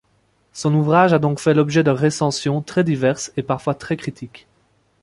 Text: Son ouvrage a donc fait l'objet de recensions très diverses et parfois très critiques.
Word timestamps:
Son 0.51 0.73
ouvrage 0.73 1.13
a 1.13 1.19
donc 1.19 1.37
fait 1.39 1.53
l'objet 1.53 1.83
de 1.83 1.91
recensions 1.91 2.63
très 2.63 2.83
diverses 2.83 3.31
et 3.37 3.43
parfois 3.43 3.75
très 3.75 3.97
critiques. 3.97 4.47